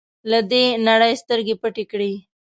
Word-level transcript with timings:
له 0.31 0.39
دې 0.51 0.63
نړۍ 0.87 1.13
سترګې 1.23 1.55
پټې 1.61 1.83
کړې. 1.91 2.11